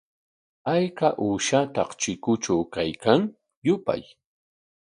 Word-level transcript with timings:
¿Ayka 0.73 1.07
uushata 1.25 1.83
chikutraw 2.01 2.61
kaykan? 2.73 3.21
Yupay. 3.65 4.03